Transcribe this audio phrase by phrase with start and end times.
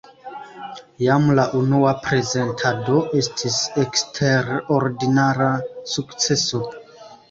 [1.03, 5.55] Jam la unua prezentado estis eksterordinara
[5.97, 6.69] sukceso.